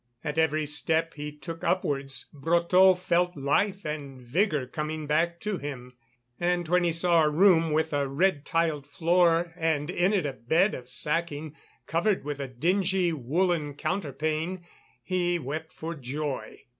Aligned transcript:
At 0.23 0.39
every 0.39 0.65
step 0.65 1.13
he 1.13 1.31
took 1.31 1.63
upwards, 1.63 2.25
Brotteaux 2.33 2.95
felt 2.95 3.37
life 3.37 3.85
and 3.85 4.19
vigour 4.19 4.65
coming 4.65 5.05
back 5.05 5.39
to 5.41 5.59
him, 5.59 5.93
and 6.39 6.67
when 6.67 6.83
he 6.83 6.91
saw 6.91 7.23
a 7.23 7.29
room 7.29 7.69
with 7.71 7.93
a 7.93 8.07
red 8.07 8.43
tiled 8.43 8.87
floor 8.87 9.53
and 9.55 9.91
in 9.91 10.11
it 10.11 10.25
a 10.25 10.33
bed 10.33 10.73
of 10.73 10.89
sacking 10.89 11.55
covered 11.85 12.23
with 12.23 12.39
a 12.39 12.47
dingy 12.47 13.13
woollen 13.13 13.75
counterpane, 13.75 14.65
he 15.03 15.37
wept 15.37 15.71
for 15.71 15.93
joy. 15.93 16.61